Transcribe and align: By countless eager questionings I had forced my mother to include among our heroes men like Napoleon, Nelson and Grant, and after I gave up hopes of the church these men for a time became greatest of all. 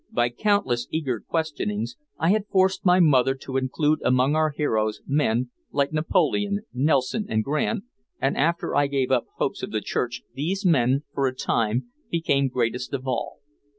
By 0.11 0.29
countless 0.29 0.87
eager 0.89 1.19
questionings 1.19 1.95
I 2.17 2.31
had 2.31 2.47
forced 2.47 2.83
my 2.83 2.99
mother 2.99 3.35
to 3.35 3.55
include 3.57 3.99
among 4.03 4.33
our 4.35 4.49
heroes 4.49 4.99
men 5.05 5.51
like 5.71 5.93
Napoleon, 5.93 6.61
Nelson 6.73 7.27
and 7.29 7.43
Grant, 7.43 7.83
and 8.19 8.35
after 8.35 8.75
I 8.75 8.87
gave 8.87 9.11
up 9.11 9.27
hopes 9.37 9.61
of 9.61 9.69
the 9.69 9.79
church 9.79 10.23
these 10.33 10.65
men 10.65 11.03
for 11.13 11.27
a 11.27 11.35
time 11.35 11.91
became 12.09 12.47
greatest 12.47 12.95
of 12.95 13.07
all. 13.07 13.41